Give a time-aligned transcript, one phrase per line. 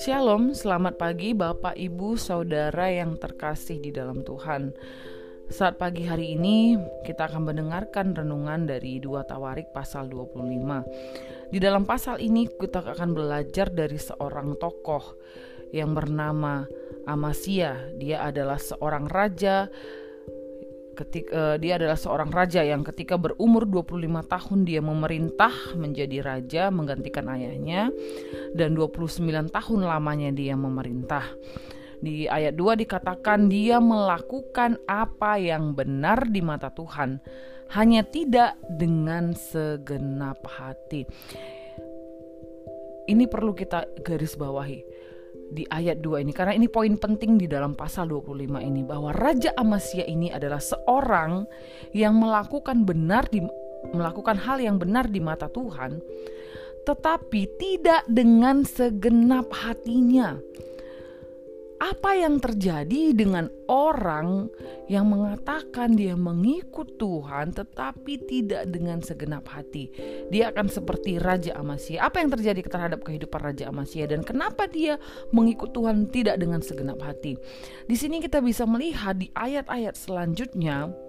[0.00, 4.72] Shalom, selamat pagi Bapak, Ibu, Saudara yang terkasih di dalam Tuhan.
[5.52, 11.52] Saat pagi hari ini kita akan mendengarkan renungan dari dua Tawarik pasal 25.
[11.52, 15.20] Di dalam pasal ini kita akan belajar dari seorang tokoh
[15.68, 16.64] yang bernama
[17.04, 17.92] Amasya.
[18.00, 19.68] Dia adalah seorang raja
[20.96, 26.24] ketika uh, eh, dia adalah seorang raja yang ketika berumur 25 tahun dia memerintah menjadi
[26.24, 27.92] raja menggantikan ayahnya
[28.56, 29.20] dan 29
[29.52, 31.28] tahun lamanya dia memerintah.
[32.00, 37.20] Di ayat 2 dikatakan dia melakukan apa yang benar di mata Tuhan,
[37.72, 41.08] hanya tidak dengan segenap hati.
[43.06, 44.95] Ini perlu kita garis bawahi
[45.50, 46.32] di ayat 2 ini.
[46.34, 51.46] Karena ini poin penting di dalam pasal 25 ini bahwa Raja Amasya ini adalah seorang
[51.94, 53.42] yang melakukan benar di
[53.94, 56.02] melakukan hal yang benar di mata Tuhan
[56.86, 60.38] tetapi tidak dengan segenap hatinya
[61.76, 64.48] apa yang terjadi dengan orang
[64.88, 69.92] yang mengatakan dia mengikut Tuhan tetapi tidak dengan segenap hati.
[70.32, 72.00] Dia akan seperti Raja Amasya.
[72.06, 74.96] Apa yang terjadi terhadap kehidupan Raja Amasya dan kenapa dia
[75.36, 77.36] mengikut Tuhan tidak dengan segenap hati?
[77.84, 81.05] Di sini kita bisa melihat di ayat-ayat selanjutnya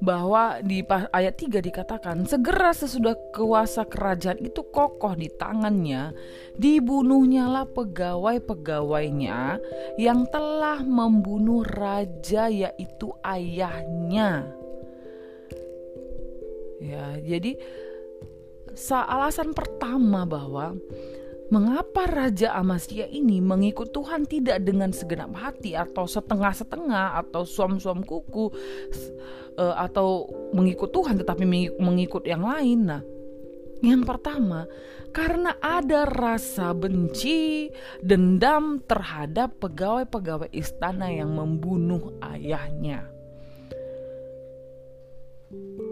[0.00, 0.80] bahwa di
[1.12, 6.16] ayat 3 dikatakan segera sesudah kuasa kerajaan itu kokoh di tangannya
[6.56, 9.60] dibunuhnyalah pegawai-pegawainya
[10.00, 14.48] yang telah membunuh raja yaitu ayahnya.
[16.80, 17.60] Ya jadi
[18.88, 20.72] alasan pertama bahwa
[21.50, 28.54] Mengapa Raja Amasya ini mengikut Tuhan tidak dengan segenap hati atau setengah-setengah atau suam-suam kuku
[29.58, 32.86] uh, atau mengikut Tuhan tetapi mengikut yang lain?
[32.86, 33.02] Nah,
[33.82, 34.70] yang pertama,
[35.10, 37.66] karena ada rasa benci,
[37.98, 43.19] dendam terhadap pegawai-pegawai istana yang membunuh ayahnya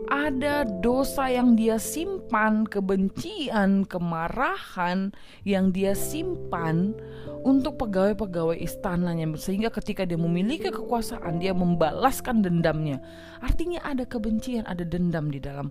[0.08, 5.12] ada dosa yang dia simpan, kebencian, kemarahan
[5.44, 6.96] yang dia simpan
[7.44, 13.04] untuk pegawai-pegawai istananya sehingga ketika dia memiliki kekuasaan dia membalaskan dendamnya.
[13.44, 15.70] Artinya ada kebencian, ada dendam di dalam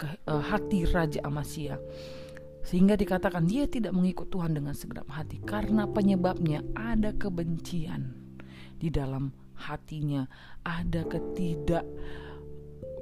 [0.00, 1.76] ke, uh, hati Raja Amasya.
[2.66, 8.10] Sehingga dikatakan dia tidak mengikut Tuhan dengan segenap hati karena penyebabnya ada kebencian
[8.82, 10.26] di dalam hatinya,
[10.66, 11.86] ada ketidak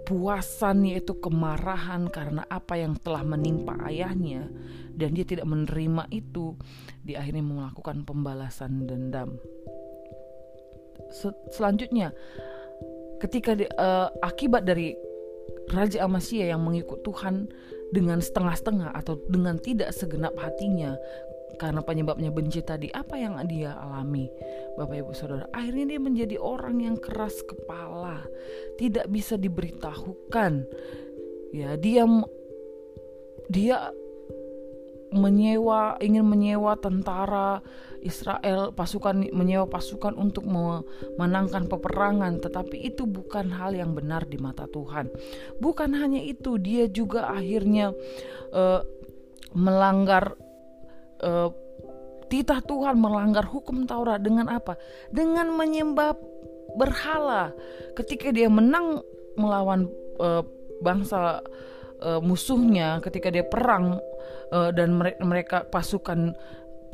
[0.04, 4.52] kepuasan yaitu kemarahan karena apa yang telah menimpa ayahnya
[4.92, 6.60] dan dia tidak menerima itu
[7.08, 9.40] dia akhirnya melakukan pembalasan dendam.
[11.56, 12.12] Selanjutnya
[13.24, 14.92] ketika di, uh, akibat dari
[15.72, 17.48] Raja Amasya yang mengikut Tuhan
[17.96, 21.00] dengan setengah-setengah atau dengan tidak segenap hatinya
[21.56, 24.28] karena penyebabnya benci tadi apa yang dia alami
[24.74, 25.46] Bapak Ibu Saudara?
[25.54, 28.22] Akhirnya dia menjadi orang yang keras kepala
[28.76, 30.66] tidak bisa diberitahukan.
[31.54, 32.02] Ya dia
[33.46, 33.94] dia
[35.14, 37.62] menyewa ingin menyewa tentara
[38.02, 42.42] Israel pasukan menyewa pasukan untuk memenangkan peperangan.
[42.42, 45.08] Tetapi itu bukan hal yang benar di mata Tuhan.
[45.62, 47.94] Bukan hanya itu dia juga akhirnya
[48.50, 48.82] uh,
[49.54, 50.34] melanggar
[51.24, 51.48] uh,
[52.28, 54.76] titah Tuhan melanggar hukum Taurat dengan apa?
[55.08, 56.12] Dengan menyembah
[56.76, 57.56] berhala.
[57.96, 59.00] Ketika dia menang
[59.34, 59.88] melawan
[60.20, 60.44] uh,
[60.84, 61.40] bangsa
[62.02, 63.98] uh, musuhnya, ketika dia perang
[64.52, 66.36] uh, dan mere mereka pasukan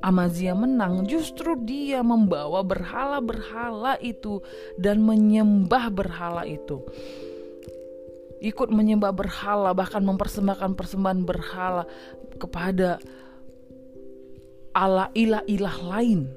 [0.01, 4.41] Amazia menang, justru dia membawa berhala-berhala itu
[4.81, 6.81] dan menyembah berhala itu.
[8.41, 11.85] Ikut menyembah berhala, bahkan mempersembahkan persembahan berhala
[12.41, 12.97] kepada
[14.75, 16.31] Allah ilah-ilah lain.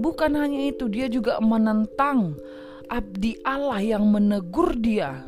[0.00, 2.36] Bukan hanya itu, dia juga menentang
[2.88, 5.20] abdi Allah yang menegur dia.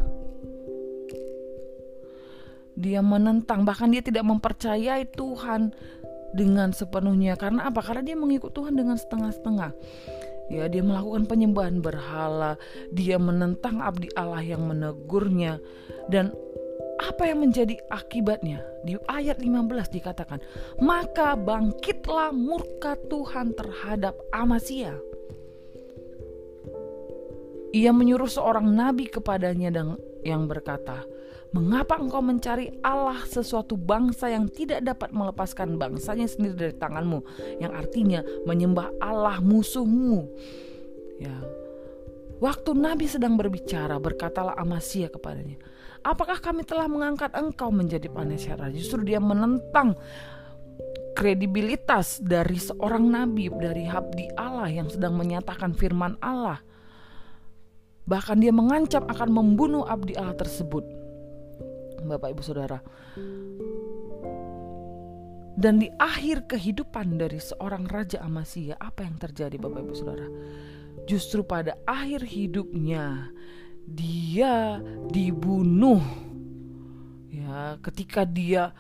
[2.75, 5.71] Dia menentang, bahkan dia tidak mempercayai Tuhan
[6.35, 7.39] dengan sepenuhnya.
[7.39, 7.81] Karena apa?
[7.81, 9.71] Karena dia mengikut Tuhan dengan setengah-setengah.
[10.53, 12.61] Ya, dia melakukan penyembahan berhala,
[12.93, 15.57] dia menentang abdi Allah yang menegurnya
[16.13, 16.37] dan
[16.99, 18.63] apa yang menjadi akibatnya?
[18.87, 20.39] Di ayat 15 dikatakan,
[20.79, 24.95] "Maka bangkitlah murka Tuhan terhadap Amasya."
[27.75, 31.03] Ia menyuruh seorang nabi kepadanya dan yang berkata,
[31.51, 37.27] "Mengapa engkau mencari Allah sesuatu bangsa yang tidak dapat melepaskan bangsanya sendiri dari tanganmu?"
[37.59, 40.31] Yang artinya menyembah Allah musuhmu.
[41.19, 41.35] Ya.
[42.39, 45.59] Waktu Nabi sedang berbicara, berkatalah Amasya kepadanya,
[46.05, 48.69] Apakah kami telah mengangkat engkau menjadi Panesera?
[48.69, 49.97] Justru dia menentang
[51.17, 56.61] kredibilitas dari seorang nabi, dari habdi Allah yang sedang menyatakan firman Allah.
[58.05, 60.85] Bahkan dia mengancam akan membunuh abdi Allah tersebut.
[62.05, 62.85] Bapak Ibu Saudara.
[65.55, 70.27] Dan di akhir kehidupan dari seorang raja Amasya, apa yang terjadi Bapak Ibu Saudara?
[71.09, 73.33] Justru pada akhir hidupnya
[73.87, 74.81] dia
[75.13, 76.01] dibunuh.
[77.31, 78.73] Ya, ketika dia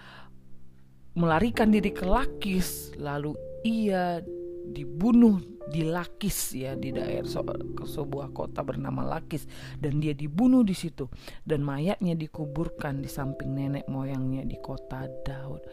[1.14, 4.20] melarikan diri ke Lakis, lalu ia
[4.64, 7.24] dibunuh di Lakis ya di daerah
[7.80, 9.48] sebuah kota bernama Lakis
[9.80, 11.08] dan dia dibunuh di situ
[11.44, 15.64] dan mayatnya dikuburkan di samping nenek moyangnya di kota Daud.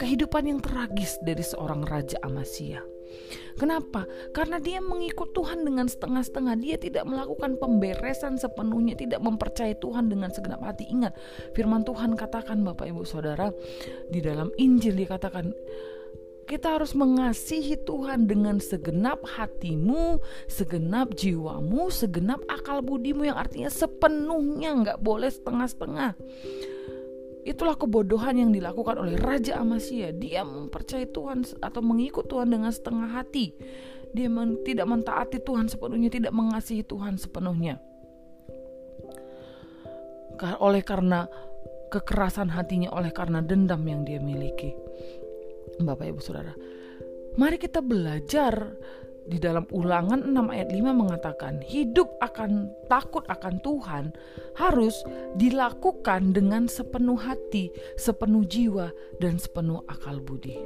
[0.00, 2.99] Kehidupan yang tragis dari seorang raja Amasya.
[3.60, 4.08] Kenapa?
[4.32, 6.54] Karena dia mengikut Tuhan dengan setengah-setengah.
[6.60, 10.88] Dia tidak melakukan pemberesan sepenuhnya, tidak mempercayai Tuhan dengan segenap hati.
[10.88, 11.12] Ingat,
[11.52, 13.52] firman Tuhan katakan Bapak Ibu Saudara
[14.08, 15.52] di dalam Injil dikatakan
[16.50, 20.18] kita harus mengasihi Tuhan dengan segenap hatimu,
[20.50, 26.18] segenap jiwamu, segenap akal budimu yang artinya sepenuhnya, nggak boleh setengah-setengah.
[27.50, 30.14] Itulah kebodohan yang dilakukan oleh Raja Amasya.
[30.14, 33.50] Dia mempercayai Tuhan atau mengikut Tuhan dengan setengah hati.
[34.14, 37.82] Dia men tidak mentaati Tuhan sepenuhnya, tidak mengasihi Tuhan sepenuhnya.
[40.62, 41.26] Oleh karena
[41.90, 44.70] kekerasan hatinya, oleh karena dendam yang dia miliki.
[45.82, 46.54] Bapak Ibu Saudara.
[47.34, 48.78] Mari kita belajar
[49.30, 54.04] di dalam ulangan 6 ayat 5 mengatakan hidup akan takut akan Tuhan
[54.58, 55.06] harus
[55.38, 58.90] dilakukan dengan sepenuh hati, sepenuh jiwa
[59.22, 60.58] dan sepenuh akal budi.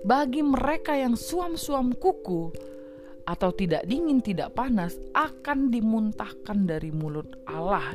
[0.00, 2.48] Bagi mereka yang suam-suam kuku
[3.28, 7.92] atau tidak dingin tidak panas akan dimuntahkan dari mulut Allah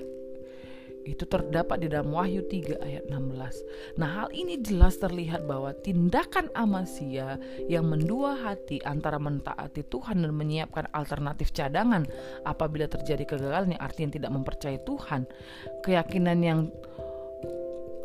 [1.03, 3.98] itu terdapat di dalam Wahyu 3 ayat 16.
[3.98, 10.33] Nah, hal ini jelas terlihat bahwa tindakan Amasia yang mendua hati antara mentaati Tuhan dan
[10.33, 12.06] menyiapkan alternatif cadangan
[12.45, 15.21] apabila terjadi kegagalan yang artinya tidak mempercayai Tuhan,
[15.81, 16.59] keyakinan yang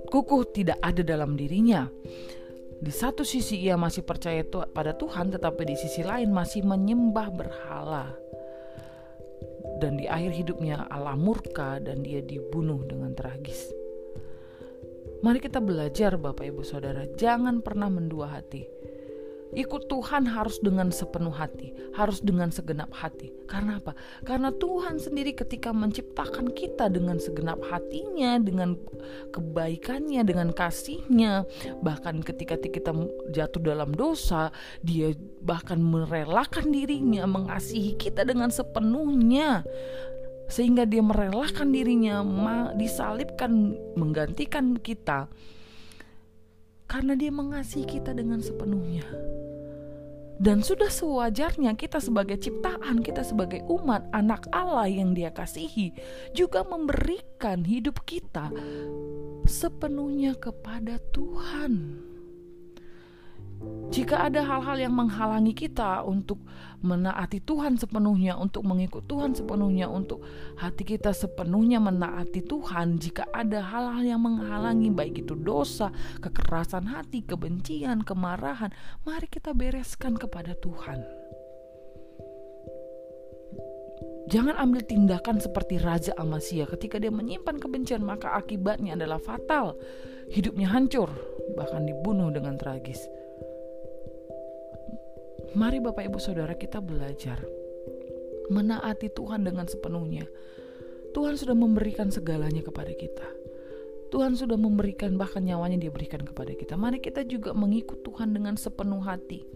[0.08, 1.88] kukuh tidak ada dalam dirinya.
[2.76, 8.25] Di satu sisi ia masih percaya pada Tuhan, tetapi di sisi lain masih menyembah berhala
[9.80, 13.72] dan di akhir hidupnya Allah murka dan dia dibunuh dengan tragis.
[15.24, 18.68] Mari kita belajar Bapak Ibu Saudara, jangan pernah mendua hati.
[19.54, 23.30] Ikut Tuhan harus dengan sepenuh hati, harus dengan segenap hati.
[23.46, 23.94] Karena apa?
[24.26, 28.74] Karena Tuhan sendiri ketika menciptakan kita dengan segenap hatinya, dengan
[29.30, 31.46] kebaikannya, dengan kasihnya,
[31.78, 32.90] bahkan ketika kita
[33.30, 34.50] jatuh dalam dosa,
[34.82, 35.14] dia
[35.46, 39.62] bahkan merelakan dirinya mengasihi kita dengan sepenuhnya
[40.46, 42.22] sehingga dia merelakan dirinya
[42.78, 45.26] disalibkan menggantikan kita
[46.96, 49.04] karena dia mengasihi kita dengan sepenuhnya.
[50.40, 55.92] Dan sudah sewajarnya kita sebagai ciptaan, kita sebagai umat anak Allah yang dia kasihi
[56.32, 58.48] juga memberikan hidup kita
[59.44, 62.00] sepenuhnya kepada Tuhan.
[63.86, 66.42] Jika ada hal-hal yang menghalangi kita untuk
[66.82, 70.26] menaati Tuhan sepenuhnya, untuk mengikut Tuhan sepenuhnya, untuk
[70.58, 77.22] hati kita sepenuhnya menaati Tuhan, jika ada hal-hal yang menghalangi, baik itu dosa, kekerasan hati,
[77.24, 78.74] kebencian, kemarahan,
[79.06, 81.06] mari kita bereskan kepada Tuhan.
[84.26, 89.78] Jangan ambil tindakan seperti Raja Amasya ketika dia menyimpan kebencian maka akibatnya adalah fatal.
[90.26, 91.14] Hidupnya hancur,
[91.54, 92.98] bahkan dibunuh dengan tragis.
[95.56, 97.40] Mari Bapak Ibu Saudara kita belajar
[98.52, 100.28] menaati Tuhan dengan sepenuhnya.
[101.16, 103.24] Tuhan sudah memberikan segalanya kepada kita.
[104.12, 106.76] Tuhan sudah memberikan bahkan nyawanya dia berikan kepada kita.
[106.76, 109.48] Mari kita juga mengikut Tuhan dengan sepenuh hati.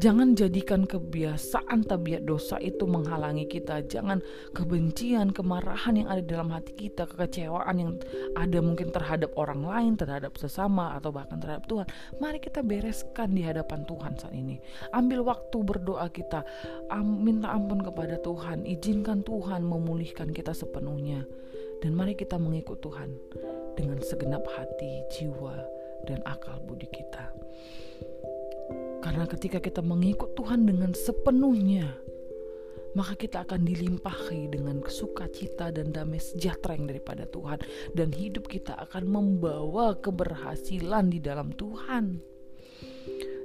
[0.00, 3.84] Jangan jadikan kebiasaan tabiat dosa itu menghalangi kita.
[3.84, 4.24] Jangan
[4.56, 7.92] kebencian, kemarahan yang ada dalam hati kita, kekecewaan yang
[8.36, 11.86] ada mungkin terhadap orang lain, terhadap sesama, atau bahkan terhadap Tuhan.
[12.16, 14.56] Mari kita bereskan di hadapan Tuhan saat ini.
[14.96, 16.44] Ambil waktu berdoa kita,
[17.00, 21.24] minta ampun kepada Tuhan, izinkan Tuhan memulihkan kita sepenuhnya.
[21.80, 23.16] Dan mari kita mengikut Tuhan
[23.76, 25.56] dengan segenap hati, jiwa,
[26.04, 27.32] dan akal budi kita.
[29.10, 31.98] Karena ketika kita mengikut Tuhan dengan sepenuhnya,
[32.94, 37.58] maka kita akan dilimpahi dengan sukacita dan damai sejahtera yang daripada Tuhan
[37.98, 42.22] dan hidup kita akan membawa keberhasilan di dalam Tuhan.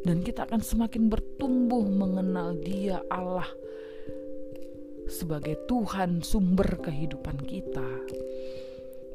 [0.06, 3.50] Dan kita akan semakin bertumbuh mengenal Dia Allah
[5.10, 7.90] sebagai Tuhan sumber kehidupan kita.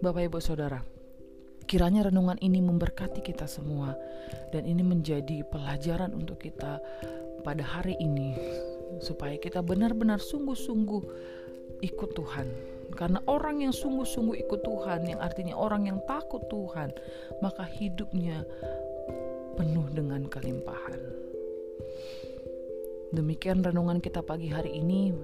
[0.02, 0.82] Bapak Ibu Saudara,
[1.70, 3.94] kiranya renungan ini memberkati kita semua
[4.50, 6.82] dan ini menjadi pelajaran untuk kita
[7.46, 8.34] pada hari ini
[8.98, 11.02] supaya kita benar-benar sungguh-sungguh
[11.86, 12.50] ikut Tuhan.
[12.90, 16.90] Karena orang yang sungguh-sungguh ikut Tuhan, yang artinya orang yang takut Tuhan,
[17.38, 18.42] maka hidupnya
[19.54, 20.98] penuh dengan kelimpahan.
[23.14, 25.14] Demikian renungan kita pagi hari ini.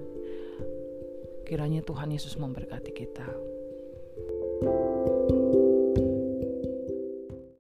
[1.43, 3.27] Kiranya Tuhan Yesus memberkati kita.
[4.57, 4.96] thank you